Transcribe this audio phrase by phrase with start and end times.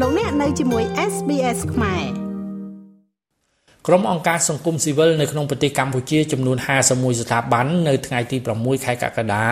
[0.00, 2.04] លោកអ្នកនៅជាមួយ SBS ខ្មែរ
[3.86, 6.56] ក្រុមអង្គការសង្គមស៊ីវិលនៅក្នុងប្រទេសកម្ពុជាចំនួន
[6.88, 9.44] 51ស្ថាប័ននៅថ្ងៃទី6ខែកក្កដា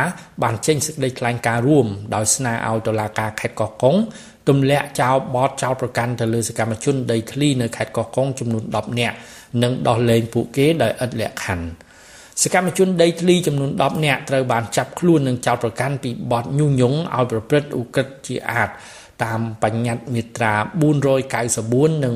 [0.42, 3.96] បានចេញសេចក្តីថ្លែងការណ៍រួមដោយស្នើឲ្យតុលាការខេត្តកោះកុង
[4.48, 9.16] ទម្លាក់ចោលបទចោលប្រកាន់ទៅលើសកម្មជនដីធ្លីនៅខេត្តកោះកុងចំនួន10នាក់
[9.62, 11.66] និងដោះលែងពួកគេដោយឥតលក្ខខណ្ឌ
[12.42, 18.70] សកម្មជនដីធ្លីចំនួន10នាក់ត្រូវបានចាប់ខ្លួននិងចោទប្រកាន់ពីបទញុះញង់ឲ្យប្រព្រឹត្តឧក្រិដ្ឋជាអាត
[19.22, 20.54] តាមបញ្ញត្តិមាត្រា
[21.30, 22.14] 494និង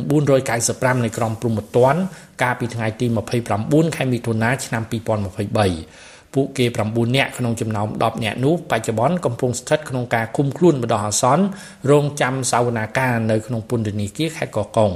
[1.01, 2.01] 495នៃក្រមព្រហ្មទណ្ឌ
[2.42, 3.06] កាលពីថ្ងៃទី
[3.51, 11.45] 29ខែមិថុនាឆ្នាំ2023ពួកគេ9នាក់ក្នុងចំណោម10នាក់នោះបច្ចុប្បន្នកំពុងស្ថិតក្នុងការឃុំខ្លួនបណ្ដោះអាសន្ន
[11.91, 14.92] រងចាំសវនាការនៅក្នុងពន្ធនាគារខេត្តកោះកុង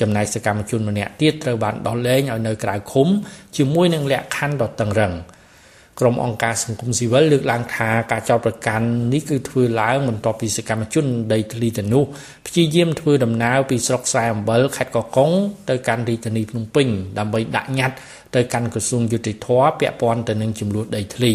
[0.00, 3.08] ចំណែកសកម្មជនម្នាក់ទៀតត្រូវបានដោះលែងឲ្យនៅក្រៅឃុំ
[3.56, 5.12] ជាមួយនឹងលក្ខខណ្ឌដ៏តឹងរ៉ឹង
[6.00, 12.04] ក្រុមអង្គការសង្គមស៊ីវិលលើកឡើងថាការចោទប្រកាន់នេះគឺធ្វើឡើងបន្ទាប់ពីសកម្មជនដីធ្លីទាំងនោះ
[12.46, 15.30] ព្យាយាមធ្វើដំណើរពីស្រុកស្រែអំបិលខេត្តកោះកុង
[15.68, 16.86] ទៅកាន់រាជធានីភ្នំពេញ
[17.18, 17.96] ដើម្បីដាក់ញត្តិ
[18.34, 19.48] ទៅកាន់ក្រសួងយុតិធធ
[19.80, 21.32] ពាក់ព័ន្ធទៅនឹងចំនួនដីធ្លី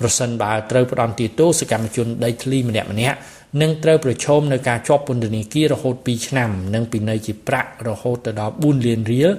[0.00, 3.18] ប្រសិនបើត្រូវផ្ដន្ទាទោសកម្មជនដីធ្លីម្នាក់ម្នាក់
[3.60, 9.30] នឹងត្រូវប្រឈមនឹងការជាប់ពន្ធនាគាររហូត2ឆ្នាំនិងពិន័យជាប្រាក់រហូតទៅដល់4លានរៀល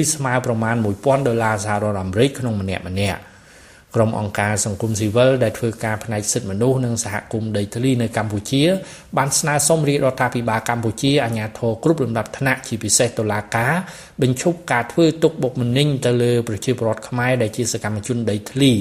[0.00, 3.20] ឬស្មើប្រមាណ1000ដុល្លារសហរដ្ឋអាមេរិកក្នុងម្នាក់ម្នាក់
[3.96, 8.62] ក្រុមអង្គការសង្គមស៊ីវិលដែលធ្វើការផ្នែកសិទ្ធិមនុស្សនិងសហគមន៍ដីធ្លីនៅកម្ពុជា
[9.16, 13.74] បានស្នើសុំរាជរដ្ឋាភិបាលកម្ពុជាអាជ្ញាធរគ្រប់លំដាប់ថ្នាក់ជាពិសេសតុលាការ
[14.22, 18.72] បញ្ឈប់ការធ្វើទុកបុកម្នេញទៅលើប្រជាពលរដ្ឋខ្មែរដែលជាសកម្មជនដីធ្លី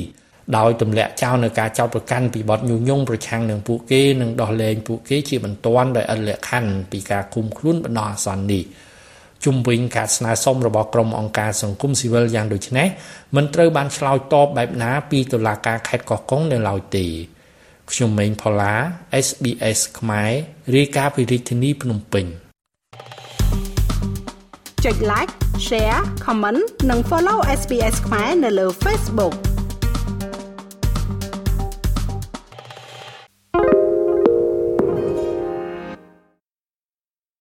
[0.58, 8.64] ដោយទម្លាក់ចោលនៅការចោទប្រកាន់ពីបទញុះញង់ប្រឆាំងនឹងពួកគេនិងដោះលែងពួកគេជាបន្ទាន់ដោយឥតលក្ខខណ្ឌពីការឃុំខ្លួនបណ្ដោះអាសន្ននេះ
[9.44, 12.88] ជុំវិញការស្នើសុំរបស់ក្រុមអង្គការសង្គមស៊ីវិលយ៉ាងដូចនេះ
[13.36, 17.06] មិនត្រូវបានឆ្លើយតបបែបណាពីតុលាការខេត្តកោះកុងនៅឡើយទេ
[17.92, 18.74] ខ្ញុំម៉េងផល្លា
[19.28, 20.32] SBS ខ្មែរ
[20.76, 22.26] រាយការណ៍ពីរាជធានីភ្នំពេញ
[24.86, 25.32] ចុច like
[25.68, 29.36] share comment និង follow SBS ខ្មែរនៅលើ Facebook